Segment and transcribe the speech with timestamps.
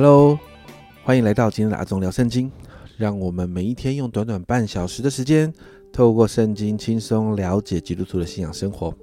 [0.00, 0.38] Hello，
[1.02, 2.48] 欢迎来到今天的阿忠聊圣经。
[2.96, 5.52] 让我们每一天用短短半小时的时间，
[5.92, 8.94] 透过圣经轻松了解基督徒的信仰生活。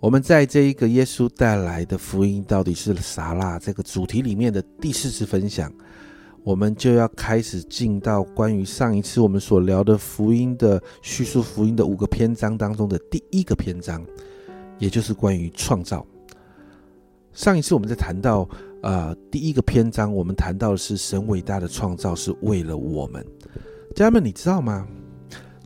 [0.00, 3.58] 我们在这一个耶稣带来的福音到底是啥啦？
[3.58, 5.72] 这个主题里面的第四次分享，
[6.42, 14.04] 我们就要开始进到关于上一次我们所聊的福音的叙述福音的五个篇章当中的第一个篇章，
[14.78, 16.06] 也就是关于创造。
[17.32, 18.46] 上一次我们在谈到。
[18.84, 23.24] 呃，第一个篇章我们谈到的是神伟大的创造是为了我们，
[23.96, 24.86] 家人们，你知道吗？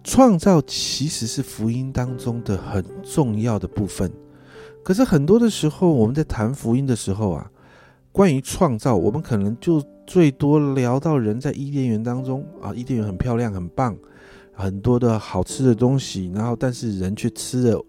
[0.05, 4.08] 创造其实是福音当中的很重要的部分。
[4.84, 7.50] 可是很多的时候，我们在谈福音的时候啊，
[8.12, 13.98] 关于创造，我们可能就最多聊到人在伊甸园当中啊，伊甸园很漂亮，很棒，
[14.52, 17.84] 很多的好吃的东西，然后但是人却吃了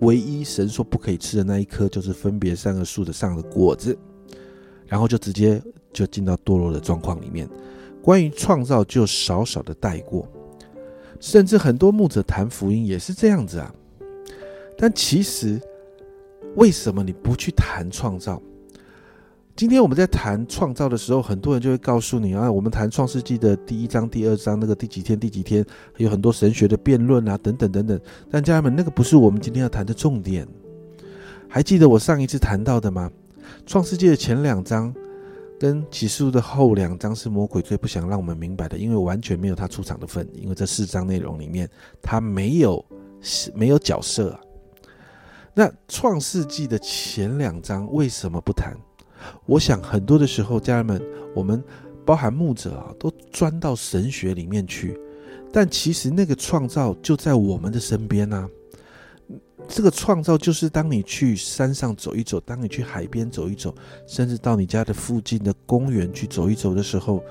[0.00, 3.96] 唯一神说不可以吃的那一颗，就是分别三个树的上的果子。
[4.92, 5.58] 然后就直接
[5.90, 7.48] 就进到堕落的状况里面。
[8.02, 10.28] 关于创造，就少少的带过，
[11.18, 13.74] 甚至很多牧者谈福音也是这样子啊。
[14.76, 15.58] 但其实，
[16.56, 18.38] 为什么你不去谈创造？
[19.56, 25.64] 今天我们在谈创造的时候，很多人就会告诉你啊，我们谈创世纪的第一章、第二章，那个第几天、第几天，
[25.96, 27.98] 有很多神学的辩论啊，等等等等。
[28.30, 30.46] 但家人们，那个不是我们今天要谈的重点。
[31.48, 33.10] 还记得我上一次谈到的吗？
[33.66, 34.94] 创世纪的前两章
[35.58, 40.28] 跟启示录的后两章是魔鬼最不想让我们明白的，因为完全没有他出场的份。
[40.34, 41.68] 因为这四章内容里面，
[42.00, 42.84] 他没有
[43.54, 44.40] 没有角色啊。
[45.54, 48.76] 那创世纪的前两章为什么不谈？
[49.46, 51.00] 我想很多的时候，家人们，
[51.34, 51.62] 我们
[52.04, 54.98] 包含牧者啊，都钻到神学里面去，
[55.52, 58.48] 但其实那个创造就在我们的身边呢。
[59.68, 63.74] 这个创造就是当你去山上走一走，当你去海边走一走，
[64.06, 67.22] 甚至到你家的附近的公园去走一走的时候，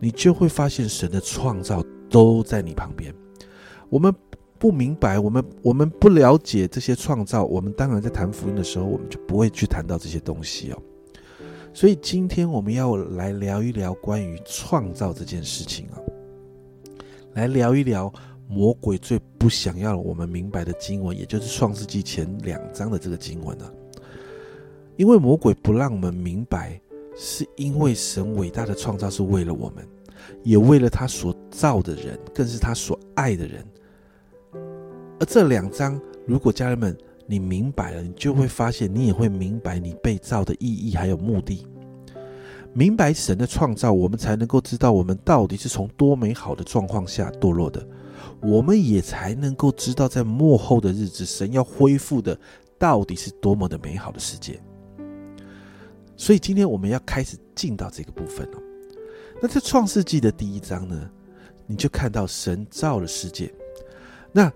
[0.00, 3.14] 你就会发现神的创造都在你旁边。
[3.88, 4.14] 我们
[4.58, 10.82] 不明白，我们我们不了解这些创造，我们当然在谈福音的时候，我们就不会去谈到这些东西哦。
[11.72, 15.96] 所以今天我们要来聊一聊关于创造这件事情啊，
[17.34, 18.12] 来聊一聊。
[18.48, 23.70] 魔鬼最不想要我们明白的经文，也就是创世纪前两章的这个经文啊。
[24.96, 26.80] 因为魔鬼不让我们明白，
[27.14, 29.86] 是因为神伟大的创造是为了我们，
[30.42, 33.64] 也为了他所造的人，更是他所爱的人。
[35.20, 41.66] 而这两章，如果家人们你明白了，你就会发现，你也会明白你被造的意义还有目的。
[42.72, 47.86] 明白神的创造，我们才能够知道我们到底是从多美好的状况下堕落的。
[48.40, 52.38] 我们也才能够知道，在幕后的日子，神要恢复的
[52.78, 54.60] 到底是多么的美好的世界。
[56.16, 58.58] 所以今天我们要开始进到这个部分了。
[59.42, 61.10] 那在创世纪的第一章呢，
[61.66, 63.52] 你就看到神造了世界。
[64.32, 64.52] 那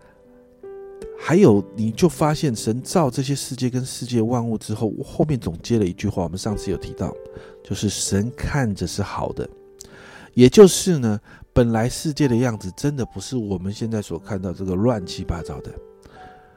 [1.19, 7.13] 还有，你就发现神造这些世界跟世界万物之后，后面总结了一句话，我们上次有提到，
[7.65, 9.49] 就是神看着是好的，
[10.35, 11.21] 也就是呢。
[11.55, 15.71] 本来世界的样子真的不是我们现在所看到这个乱七八糟的，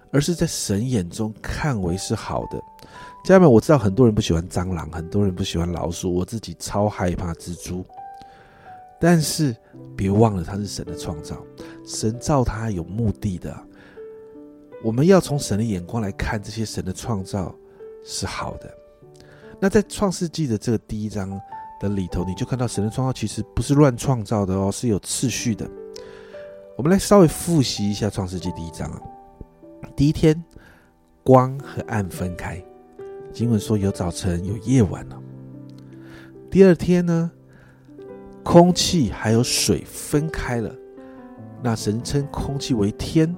[0.09, 2.57] 而是在神眼中看为是好的。
[3.25, 7.85] 家人们，我知道很多人不喜欢蟑螂，很多人不喜欢老鼠，我自己超害怕蜘蛛。
[8.97, 9.53] 但是
[9.97, 11.44] 别忘了，它是神的创造，
[11.85, 13.53] 神造它有目的的。
[14.81, 17.53] 我们要从神的眼光来看这些神的创造
[18.06, 18.74] 是好的。
[19.59, 21.38] 那在创世纪的这个第一章。
[21.89, 25.69] 的里头，你就看到神的创造其实不是乱创造的哦，是有次序的。
[26.75, 29.01] 我们来稍微复习一下创世纪第一章啊。
[29.95, 30.43] 第一天，
[31.23, 32.61] 光和暗分开，
[33.31, 35.21] 经文说有早晨有夜晚了。
[36.49, 37.31] 第二天呢，
[38.43, 40.73] 空气还有水分开了，
[41.61, 43.33] 那神称空气为天。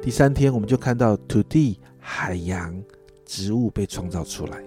[0.00, 2.80] 第三天，我们就看到土地、海洋、
[3.26, 4.62] 植物被创造出来。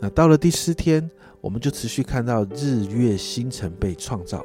[0.00, 1.08] 那到了第四天。
[1.46, 4.44] 我们就持续看到日月星辰被创造，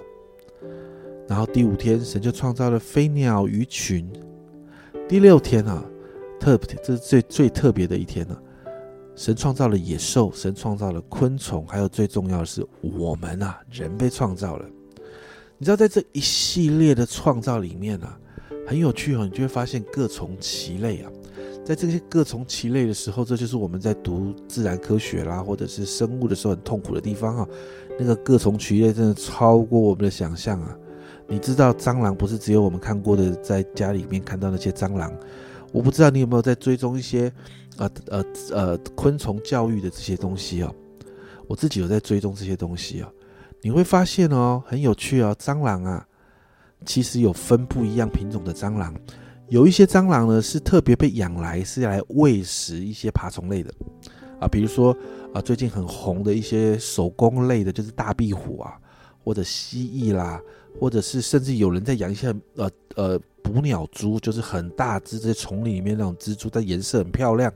[1.28, 4.08] 然后第五天神就创造了飞鸟鱼群，
[5.10, 5.84] 第六天啊，
[6.40, 8.40] 特别这是最最特别的一天了，
[9.16, 14.70] 神创造了野兽，神创造了昆虫，还有最重要的是我们啊，人被创造了。
[15.58, 18.16] 你知道在这一系列的创造里面啊，
[18.68, 21.12] 很有趣哦，你就会发现各从其类啊。
[21.64, 27.48] 在这些各从其类的时候，这就是我们在读自然科学啦，或者是生物的时候很痛苦的地方啊。
[28.00, 30.76] 那个各从其类真的超过我们的想象啊！
[31.28, 35.14] 你知道蟑螂不是只有我们看过的，在家里面看到那些蟑螂。
[35.72, 37.32] 我不知道你有没有在追踪一些
[37.78, 40.74] 呃呃呃昆虫教育的这些东西哦。
[41.48, 43.08] 我自己有在追踪这些东西哦，
[43.62, 46.06] 你会发现哦，很有趣哦，蟑螂啊，
[46.86, 48.96] 其实有分不一样品种的蟑螂，
[49.52, 53.70] 有一些蟑螂呢是特别被养来是来喂食一些爬虫类的
[54.40, 54.96] 啊，比如说
[55.34, 58.80] 啊，最近很红的一些手工类的，就是大壁虎啊，
[59.26, 60.42] 或者蜥蜴啦，
[60.80, 67.54] 或者是甚至有人在养一些呃呃捕鸟蛛，就是很大只，这些丛林里面那种蜘蛛，但颜色很漂亮，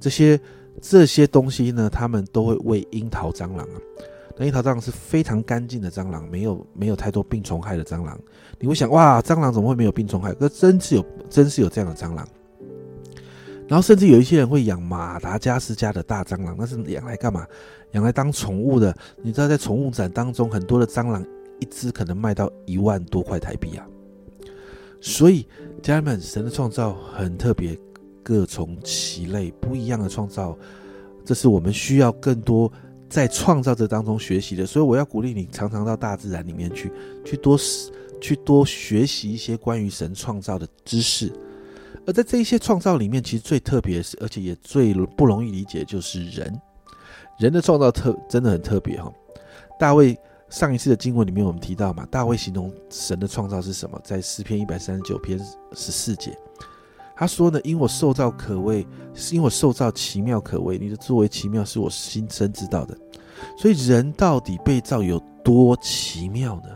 [0.00, 0.40] 这些。
[0.78, 3.80] 这些东西呢，他们都会喂樱桃蟑螂啊。
[4.36, 8.18] 那樱桃蟑螂是非常干净的蟑螂，没有没有太多病虫害的蟑螂。
[8.58, 10.32] 你会想，哇，蟑螂怎么会没有病虫害？
[10.34, 12.26] 可真是有，真是有这样的蟑螂。
[13.66, 17.46] 然后甚至有一些人会养马达加斯加的大蟑螂，那是养来干嘛？
[17.92, 18.94] 养来当宠物的。
[19.22, 21.24] 你知道，在宠物展当中，很多的蟑螂
[21.58, 23.86] 一只可能卖到一万多块台币啊。
[25.00, 25.46] 所以，
[25.82, 27.78] 家人们，神的创造很特别。
[28.22, 30.58] 各从其类，不一样的创造，
[31.24, 32.68] 这是我们需要更多
[33.08, 34.64] 在创造这当中学习的。
[34.66, 36.90] 所以我要鼓励你，常常到大自然里面去，
[37.24, 37.58] 去多
[38.20, 41.32] 去多学习一些关于神创造的知识。
[42.06, 46.60] 而在这一些创造里面，其实最特别的是，而且也最不容易理解，就是人。
[47.38, 49.12] 人的创造特真的很特别哈。
[49.78, 50.16] 大卫
[50.48, 54.00] 上一次的经文里面，我们提到嘛，大卫形容神的创造是什么？
[54.04, 55.38] 在诗篇一百三十九篇
[55.74, 56.36] 十四节。
[57.16, 60.76] 他说呢，因我受造可畏，是因为我受造奇妙可畏。
[60.76, 62.96] 你的作为奇妙，是我心生知道的。
[63.56, 66.68] 所以人到底被造有多奇妙呢？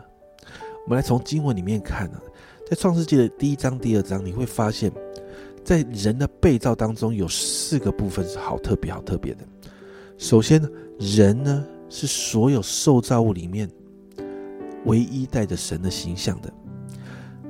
[0.87, 2.20] 我们来从经文里面看啊，
[2.69, 4.90] 在创世纪的第一章、第二章，你会发现，
[5.62, 9.44] 在人的被造当中有四个部分是好特别、好特别的。
[10.16, 13.70] 首先呢，人呢是所有受造物里面
[14.87, 16.50] 唯一带着神的形象的。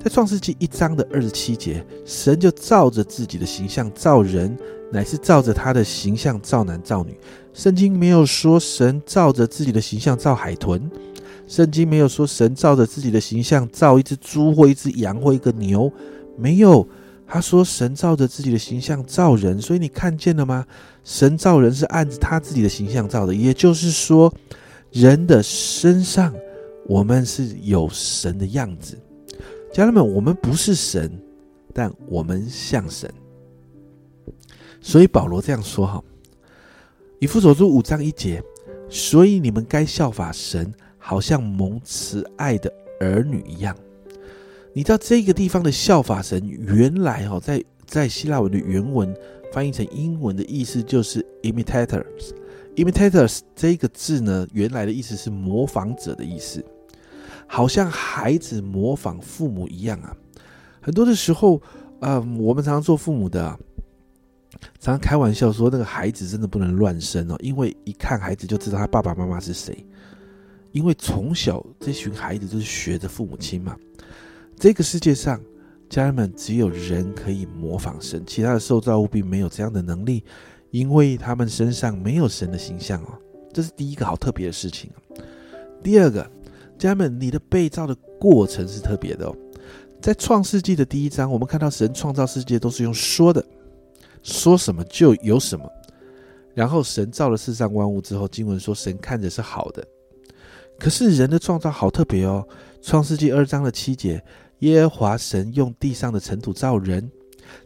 [0.03, 4.57] 在创世纪一章的二十七节，神就照着自己的形象造人，
[4.91, 7.15] 乃是照着他的形象造男造女。
[7.53, 10.91] 圣经没有说神照着自己的形象造海豚，
[11.47, 15.93] 圣经没有说神照着自己的形象造一只猪或一只羊或一个牛，
[16.39, 16.89] 没有。
[17.27, 20.67] 他说神照着自己的形象造人，所以你看见了吗？
[21.05, 24.33] 神造人是按着他自己的形象造的，也就是说，
[24.91, 26.35] 人的身上
[26.87, 28.99] 我们是有神的样子。
[29.73, 31.11] 家人们，我们不是神，
[31.73, 33.09] 但我们像神。
[34.81, 36.03] 所以保罗这样说：“哈，
[37.21, 38.43] 以弗所书五章一节，
[38.89, 43.77] 所以你们该效法神，好像蒙慈爱的儿女一样。”
[44.73, 49.15] 你知道这个地方的效法神，原来哈在在希腊文的原文
[49.53, 52.31] 翻译成英文的意思就是 imitators。
[52.77, 56.65] imitators 这个字呢，原来的意思是模仿者的意思。
[57.53, 60.17] 好像孩子模仿父母一样啊！
[60.81, 61.61] 很多的时候，
[61.99, 63.59] 嗯，我们常常做父母的，
[64.79, 69.85] 常常开玩笑说，那个孩子真的不能乱生哦，因为一看孩子就知道他爸爸妈妈是谁。
[70.71, 73.77] 因为从小这群孩子就是学着父母亲嘛。
[74.57, 75.41] 这个世界上，
[75.89, 80.23] 家人们只有人可以模仿神，其他的受造物并没有这样的能力，
[80.71, 83.19] 因为他们身上没有神的形象哦。
[83.53, 84.89] 这是第一个好特别的事情。
[85.83, 86.31] 第二个。
[86.81, 89.37] 家人们，你的被造的过程是特别的哦。
[90.01, 93.45] 在创世纪的第一章，我们看到神创造世界都是用说的，
[94.23, 95.71] 说什么就有什么。
[96.55, 99.87] 然后神造了世上万物之后，经文说神看着是好的。
[100.79, 102.43] 可是人的创造好特别哦。
[102.81, 104.25] 创世纪二章的七节，
[104.61, 107.11] 耶和华神用地上的尘土造人，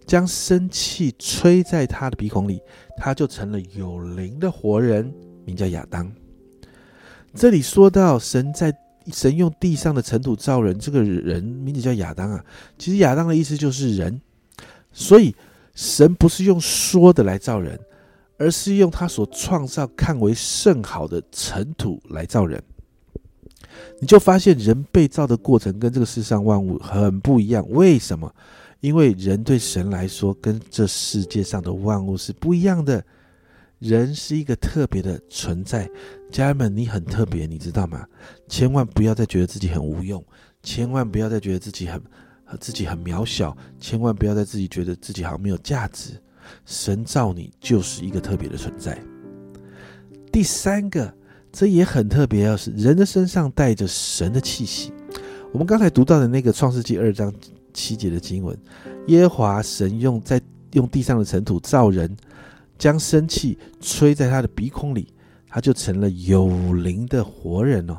[0.05, 2.61] 将生气吹在他的鼻孔里，
[2.97, 6.13] 他就成了有灵的活人，名叫亚当。
[7.33, 8.77] 这里说到神在。
[9.13, 12.45] 神用地上的尘土造人，这个人名字叫亚当啊。
[12.79, 14.21] 其实亚当的意思就是人，
[14.93, 15.35] 所以
[15.75, 17.79] 神不是用说的来造人，
[18.39, 22.63] 而是用他所创造看为甚好的尘土来造人。
[24.01, 27.65] 你就发现人被造的过程跟这个世上万物很不一样。
[27.71, 28.33] 为什么？
[28.81, 33.05] 因为人对神来说跟这世界上的万物是不一样的。
[33.85, 35.87] 人是一个特别的存在，
[36.33, 38.07] 家人们，你很特别，你知道吗？
[38.49, 40.25] 千万不要再觉得自己很无用，
[40.63, 42.03] 千万不要再觉得自己很
[42.59, 46.13] 自己很渺小，千万不要再自己觉得自己好像没有价值。
[46.65, 48.99] 神造你就是一个特别的存在。
[50.33, 51.15] 第三个，
[51.53, 54.95] 这也很特别，要是人的身上带着神的气息。
[55.53, 57.31] 我们刚才读到的那个创世纪二章
[57.75, 58.59] 七节的经文，
[59.09, 60.41] 耶华神用在
[60.73, 62.17] 用地上的尘土造人。
[62.79, 65.13] 将生气吹在他的鼻孔里，
[65.49, 67.99] 他就成了有灵的活人哦。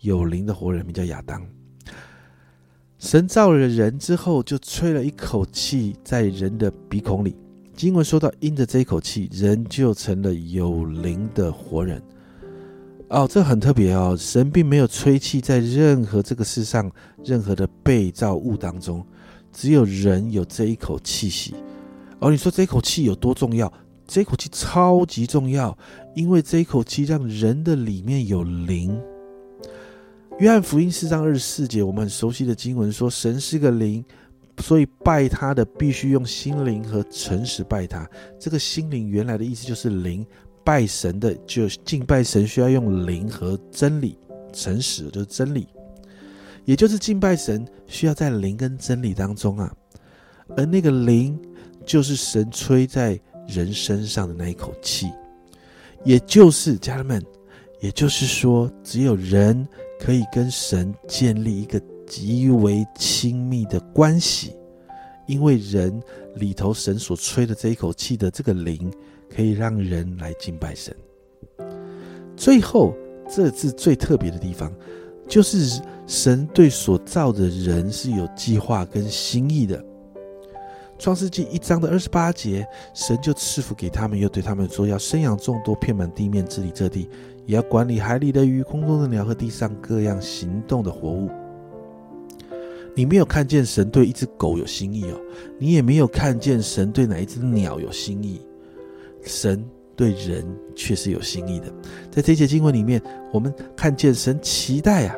[0.00, 1.44] 有灵的活人名叫亚当。
[2.98, 7.36] 神造了人之后，就吹了一口气在人的鼻孔里。
[7.74, 12.02] 经文说到，因着这一口气，人就成了有灵的活人。
[13.08, 16.90] 哦，这很特别哦，神并没有吹气在任何这个世上
[17.24, 19.04] 任何的被造物当中，
[19.52, 21.54] 只有人有这一口气息。
[22.18, 23.72] 哦，你说这一口气有多重要？
[24.08, 25.76] 这口气超级重要，
[26.14, 28.98] 因为这口气让人的里面有灵。
[30.38, 34.02] 约翰福音四章二十四节，我们很熟悉的经文说：“神是个灵，
[34.62, 38.08] 所以拜他的必须用心灵和诚实拜他。”
[38.40, 40.26] 这个心灵原来的意思就是灵，
[40.64, 44.16] 拜神的就敬拜神需要用灵和真理，
[44.54, 45.68] 诚实就是真理，
[46.64, 49.70] 也就是敬拜神需要在灵跟真理当中啊。
[50.56, 51.38] 而那个灵
[51.84, 53.20] 就是神吹在。
[53.48, 55.10] 人身上的那一口气，
[56.04, 57.24] 也就是家人们，
[57.80, 59.66] 也就是说，只有人
[59.98, 64.54] 可以跟神建立一个极为亲密的关系，
[65.26, 66.00] 因为人
[66.36, 68.92] 里头神所吹的这一口气的这个灵，
[69.34, 70.94] 可以让人来敬拜神。
[72.36, 72.94] 最后，
[73.28, 74.72] 这是最特别的地方，
[75.26, 79.84] 就是神对所造的人是有计划跟心意的。
[80.98, 87.08] 创世纪一章的二十八节，神就赐福给他们，又对他们说：要生养众多，遍满地面，治理这地，
[87.46, 91.30] 也要管理海里的鱼、空中的鸟和地上各样行动的活物。
[92.96, 95.20] 你没有看见神对一只狗有心意哦，
[95.56, 98.40] 你也没有看见神对哪一只鸟有心意，
[99.22, 99.64] 神
[99.94, 101.72] 对人却是有心意的。
[102.10, 103.00] 在这节经文里面，
[103.32, 105.14] 我们看见神期待啊，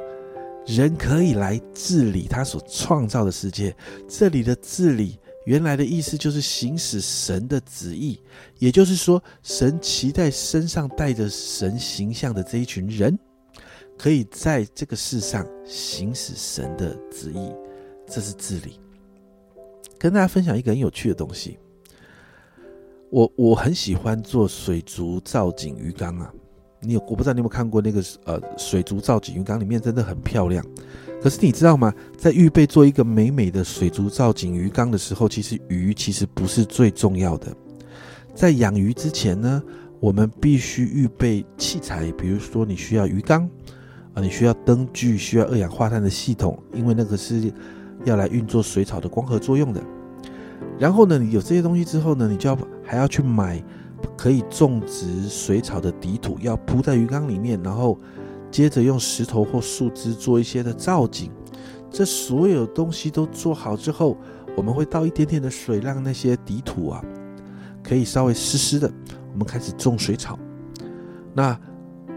[0.66, 3.75] 人可以来治理他所创造的世界。
[4.06, 5.18] 这里的治理。
[5.44, 8.20] 原来的意思就是行使神的旨意，
[8.59, 13.18] 也就是说，神期待身上带着神形象的这一群人，
[13.97, 17.50] 可以在这个世上行使神的旨意，
[18.06, 18.78] 这是治理。
[19.99, 21.59] 跟大家分享一个很有趣的东西，
[23.11, 26.32] 我我很喜欢做水族造景鱼缸啊，
[26.80, 30.64] 你有我不知道你有没有看过那个呃水族造景鱼缸，里面真的很漂亮。
[31.23, 31.93] 可是你知道吗？
[32.17, 37.55] 在预备做一个美美的水族造景鱼缸的时候，其实鱼其实不是最重要的。
[38.35, 39.62] 在养鱼之前呢，
[40.00, 43.47] 我们必须预备器材，比如说你需要鱼缸
[44.15, 47.53] 啊，你需要灯具，需要二氧化碳的系统，因为那个是
[48.05, 49.83] 要来运作水草的光合作用的。
[50.79, 53.62] 然后呢，你有这些东西之后呢，你就要还要去买
[54.17, 57.99] 可以种植水草的底土，要铺在鱼缸里面，然后。
[58.50, 61.30] 接着用石头或树枝做一些的造景，
[61.90, 64.16] 这所有东西都做好之后，
[64.57, 67.04] 我们会倒一点点的水，让那些底土啊
[67.83, 68.90] 可以稍微湿湿的。
[69.33, 70.38] 我们开始种水草。
[71.33, 71.59] 那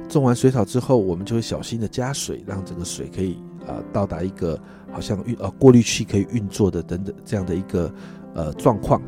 [0.10, 3.38] 种完水草之后，我们就会小心的加水，让这个水可以
[3.68, 4.60] 啊到达一个
[4.92, 7.94] 好像运呃过滤器可以运作的等等这样的一个
[8.34, 9.02] 呃状况。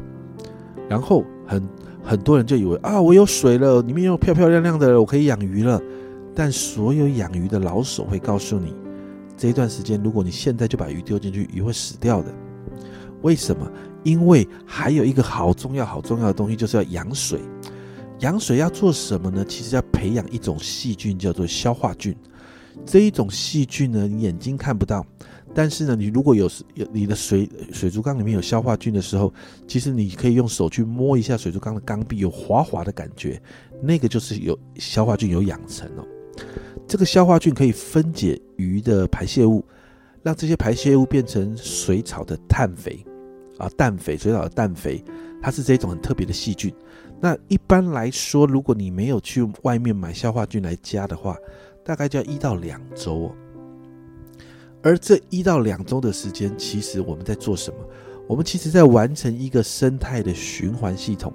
[0.88, 1.68] 然后很
[2.04, 5.82] 很多人就以为啊我有水了，里面又漂漂亮亮的，我可以养鱼了。
[6.36, 8.76] 但所有养鱼的老手会告诉你，
[9.38, 12.34] 这一段时间，如果你现在就把鱼丢进去，鱼会死掉的。
[13.22, 13.72] 为什么？
[14.04, 17.40] 因为还有一个好重要、好重要的东西，就是要养水。
[18.20, 19.44] 养水要做什么呢？
[19.46, 22.16] 其实要培养一种细菌，叫做消化菌。
[22.86, 25.06] 这一种细菌呢，你眼睛看不到，
[25.54, 29.34] 但是呢，你如果有有你的水水族缸里面有消化菌的时候，
[29.68, 33.42] 其实你可以用手去摸一下水族缸的缸壁，有滑滑的感觉，
[33.82, 36.06] 那个就是有消化菌有养成哦。
[36.88, 39.66] 这个消化菌可以分解鱼的排泄物，
[40.22, 43.04] 让这些排泄物变成水草的碳肥
[43.58, 45.04] 啊，氮肥，水草的氮肥，
[45.42, 46.72] 它是这种很特别的细菌。
[47.20, 51.36] 那一般来说，如果你没有去外面买消化菌来加的话，
[51.84, 53.32] 大概就要一到两周哦。
[54.84, 57.78] 而这一到两周的时间，其实我们在做什么？
[58.28, 61.34] 我们其实在完成一个生态的循环系统，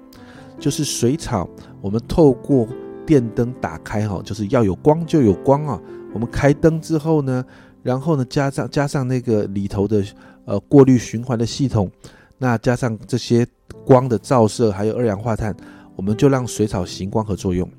[0.57, 1.49] 就是水草，
[1.81, 2.65] 我们透过。
[3.05, 5.81] 电灯打开哈，就是要有光就有光啊。
[6.13, 7.43] 我们开灯之后呢，
[7.83, 10.03] 然后呢加上加上那个里头的
[10.45, 11.89] 呃过滤循环的系统，
[12.37, 13.47] 那加上这些
[13.85, 15.55] 光的照射，还有二氧化碳，
[15.95, 17.69] 我们就让水草行光合作用。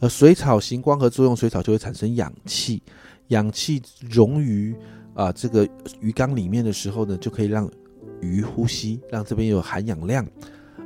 [0.00, 2.82] 而水草行光合作用，水草就会产生氧气，
[3.28, 4.74] 氧气溶于
[5.14, 5.68] 啊这个
[6.00, 7.70] 鱼缸里面的时候呢，就可以让
[8.20, 10.26] 鱼呼吸，让这边有含氧量。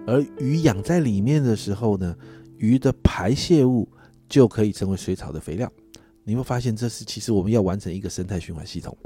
[0.07, 2.15] 而鱼养在里面的时候呢。
[2.59, 3.89] 鱼的排泄物
[4.29, 5.71] 就可以成为水草的肥料。
[6.25, 8.97] 你会发现，这是其实我们要完成一个生态循环系统。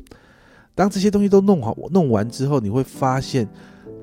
[0.74, 3.48] 当这些东西都弄好、弄完之后，你会发现，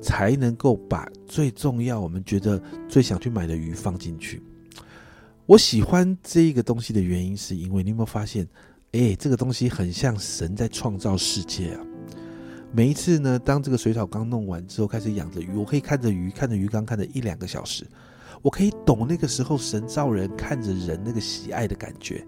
[0.00, 4.42] 才能够把最重要、我们觉得最想去买的鱼放进去。
[5.46, 8.48] 我喜欢这一个东西的原因，是因为你有没有发现，
[8.92, 11.80] 哎，这个东西很像神在创造世界啊！
[12.72, 17.84] 每一次呢，当这个水草刚弄完之后，开始养着鱼，我可以看着鱼，看着鱼缸，看着一两个小时。
[18.42, 22.26] 我可以懂那个时候神造人看着人那个喜爱的感觉，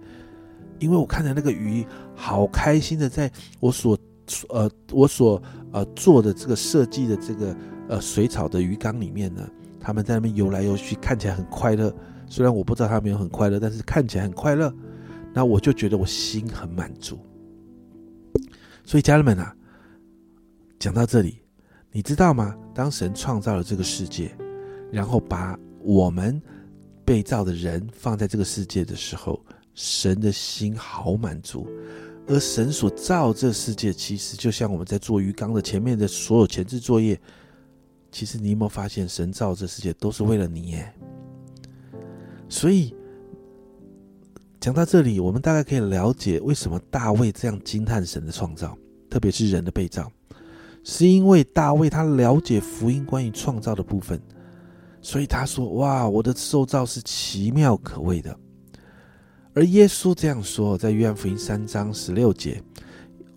[0.79, 3.99] 因为我看着那个鱼好开心的，在我所
[4.49, 5.43] 呃我所
[5.73, 7.57] 呃做的这个设计的这个
[7.89, 9.49] 呃水草的鱼缸里面呢，
[9.81, 11.95] 他们在那边游来游去，看起来很快乐。
[12.27, 14.75] 虽然我不知道他们有很快乐，但是看起来很快乐，
[15.35, 17.19] 那我就觉得我心很满足。
[18.85, 19.55] 所以家人们啊，
[20.79, 21.41] 讲到这里，
[21.91, 22.57] 你知道吗？
[22.75, 24.35] 当神创造了这个世界，
[24.91, 26.41] 然后把我们
[27.05, 31.67] 被造的人放在这个世界的时候，神的心好满足。
[32.27, 37.21] 而神所造这世界，其实就像我们在做鱼缸的前面的所有前置作业。
[38.13, 40.93] 其实你有没有发现，神造这世界都是为了你耶？
[42.49, 42.95] 所以
[44.61, 48.77] 讲到这里，我们大概可以了解为什么大卫这样惊叹神的创造，
[49.11, 50.13] 特别是人的被造，
[50.85, 54.21] 是因为大卫他了解福音关于创造的部分，
[55.03, 58.35] 所以他说：“哇，我的受造是奇妙可畏的。”
[59.53, 62.63] 而耶稣这样说，在约翰福音三章十六节，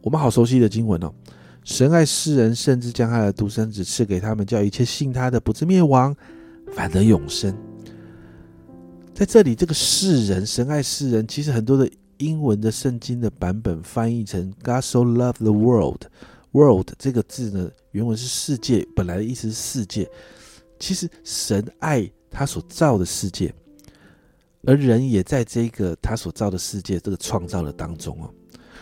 [0.01, 1.11] 我们好熟悉的经文哦
[1.65, 6.15] ：“神爱世人，甚至将他的独生子赐给他们，叫一切信他的不至灭亡，
[6.71, 7.53] 反得永生。”
[9.13, 16.03] 在这里，这个世人神爱世人，其实很多的英文的圣经的版本翻译成 “God so loved the world”。
[16.51, 20.07] “world” 这个字呢，原文是世界，本来的意思是世界。
[20.79, 23.53] 其实神爱他所造的世界，
[24.63, 28.29] 而人也在这个他所造的世界这个创造的当中哦。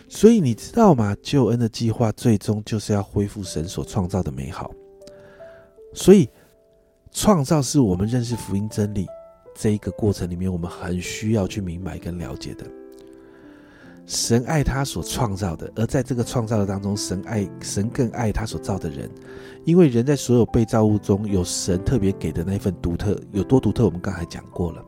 [0.10, 1.16] 所以你知道吗？
[1.22, 4.72] 救恩的计划最终就是要恢复神所创造的美好。
[5.94, 6.30] 所以
[7.12, 9.08] 创造是我们认识福音真理。
[9.56, 12.66] 这一个过程里面，我们很需要去明白跟了解的。
[14.06, 19.10] 神爱他所创造的，而在这个创造的当中，神爱神更爱他所造的人，
[19.64, 24.84] 因为人在所有被造物中有神特别给的那份独特，有多独特，我们刚才讲过了。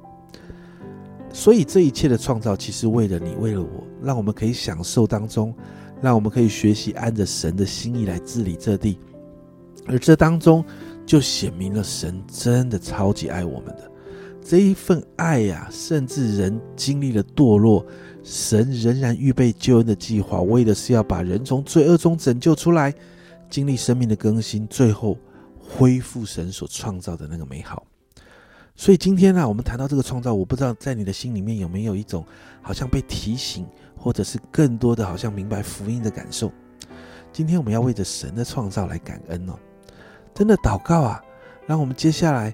[1.31, 5.53] 所以这一切的创造，其实为了你，为了我，让我们可以享受当中，
[6.01, 8.99] 让我们可以学习按着神的心意来治理这地，
[9.87, 10.63] 而这当中
[11.05, 13.91] 就显明了神真的超级爱我们的。
[14.47, 17.83] 这一份爱呀，甚至人经历了堕落，
[18.23, 22.93] 神仍然预备救恩的计划，为的是要把人从罪恶中拯救出来，
[23.49, 25.17] 经历生命的更新，最后
[25.59, 27.87] 恢复神所创造的那个美好。
[28.75, 32.23] 所以今天呢，我们谈到这个创造，我不知道在你的心里面有没有一种
[32.61, 33.65] 好像被提醒，
[33.97, 36.51] 或者是更多的好像明白福音的感受。
[37.33, 39.57] 今天我们要为着神的创造来感恩哦，
[40.35, 41.19] 真的祷告啊，
[41.65, 42.53] 让我们接下来。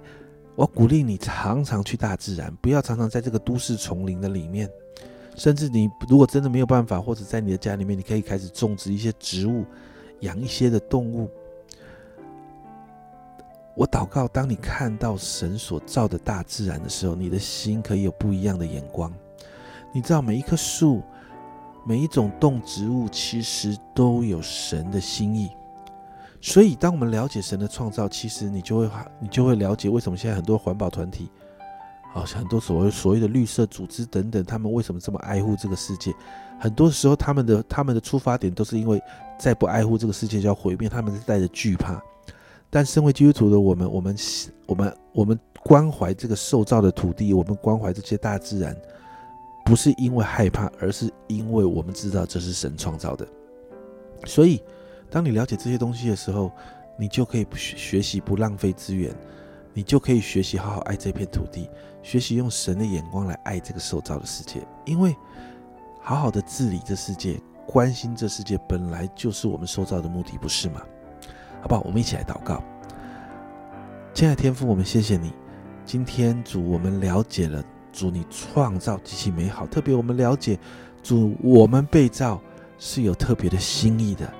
[0.55, 4.69] 我鼓励你常常去大自然，不要常常在这个都市丛林的里面。
[5.35, 9.63] 甚至你如果真的没有办法，或者在你的家里面，你可以开始种植一些植物，
[10.19, 11.29] 养一些的动物。
[13.73, 19.11] 我祷告，当你看到神所造的大自然的时候，你的心可以有不一样的眼光。
[19.93, 21.01] 你知道，每一棵树，
[21.87, 25.49] 每一种动植物，其实都有神的心意。
[26.43, 31.29] 所以，当我们了解神的创造，其实你就会你就会了解为什么现在很多环保团体，
[32.11, 36.11] 好像很多所谓所谓的绿色组织等等，他们为什么这么爱护这个世界？
[36.59, 38.99] 很多时候，他们的他们的出发点都是因为
[39.37, 42.01] 再不爱护这个世界就要毁灭，他们是带着惧怕。
[42.71, 44.15] 但身为基督徒的我们，我们
[44.65, 48.75] 我们我们关怀这个受造的土地，我们关怀这些大自然，
[49.63, 53.27] 不是因为害怕，而是因为我们知道这是神创造的，
[54.25, 54.59] 所以。
[55.11, 56.49] 当你了解这些东西的时候，
[56.97, 59.13] 你就可以学学习不浪费资源，
[59.73, 61.69] 你就可以学习好好爱这片土地，
[62.01, 64.65] 学习用神的眼光来爱这个受造的世界。
[64.85, 65.13] 因为
[65.99, 70.81] 好好的治理这世界，关心这世界，本来就是我们受造的目的，不是吗？
[71.61, 71.81] 好不好？
[71.81, 72.63] 我们一起来祷告。
[74.13, 75.33] 亲爱的天父，我们谢谢你。
[75.85, 80.57] 今天主，我们了解了主你创造极其美好，特别我们了解
[81.03, 82.41] 主，我们被造
[82.77, 84.31] 是有特别的心意的。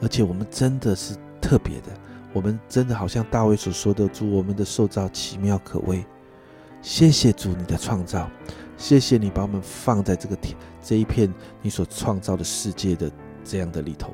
[0.00, 1.88] 而且我们真的是特别的，
[2.32, 6.04] 我们真的好像大卫所说的：“主，我们的受造奇妙可畏。”
[6.82, 8.30] 谢谢主你的创造，
[8.76, 13.10] 谢谢你把我们放在这个天这一片你所创造的世界的
[13.42, 14.12] 这样的里头。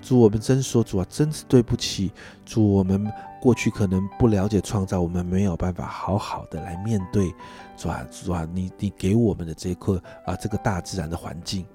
[0.00, 2.12] 主，我们真说主啊，真是对不起。
[2.46, 3.10] 主，我们
[3.42, 7.34] 过去可能不了解创造，我们没有办法好好的来面对。
[7.76, 11.66] 主啊，主啊，你你给我们的这一块啊，这个大自然的环境。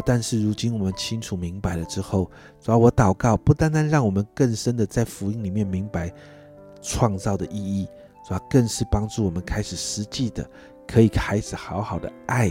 [0.00, 6.10] 但是如今我们清楚明白了之后，主要我祷告，不单单让我们更深的在福音里面明白
[6.80, 7.86] 创造的意义，
[8.26, 10.48] 主要更是帮助我们开始实际的，
[10.86, 12.50] 可以开始好好的爱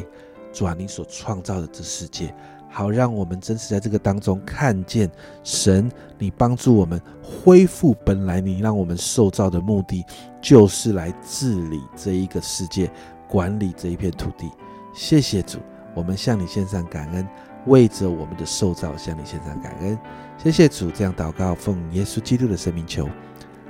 [0.54, 2.32] 主啊，你所创造的这世界，
[2.70, 5.10] 好让我们真实在这个当中看见
[5.44, 10.06] 神，你帮助我们恢复本来你让我们受造的目的，
[10.42, 12.92] 就是来治理这一个世界，
[13.28, 14.50] 管理这一片土地。
[14.94, 15.58] 谢谢主。
[15.94, 17.28] 我们向你献上感恩，
[17.66, 19.98] 为着我们的受造向你献上感恩。
[20.38, 23.10] 谢谢主，这样祷告，奉耶稣基督的生命求，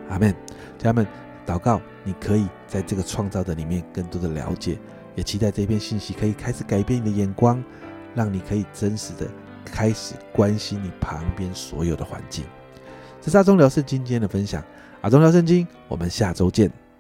[0.10, 0.34] 阿门。
[0.78, 1.08] 家人们，
[1.46, 4.78] 祷告，你可以在这个创造的里面更多的了解，
[5.16, 7.64] 也期待这篇信息可以开始改变你的眼光，
[8.16, 9.28] 让你可以真实的
[9.66, 12.46] 开始关心你旁边所有的环境。
[13.20, 14.64] 这是阿忠聊圣经今天的分享，
[15.02, 16.90] 阿忠聊圣经，我们下周见。